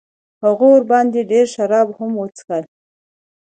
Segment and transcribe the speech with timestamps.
[0.43, 2.63] هغه ورباندې ډېر شراب هم وڅښل.